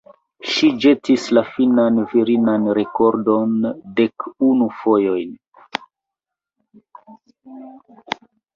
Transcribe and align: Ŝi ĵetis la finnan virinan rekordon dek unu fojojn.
Ŝi 0.51 0.67
ĵetis 0.85 1.25
la 1.37 1.43
finnan 1.57 1.99
virinan 2.13 2.65
rekordon 2.79 3.53
dek 4.01 4.27
unu 4.49 4.73
fojojn. 4.81 5.39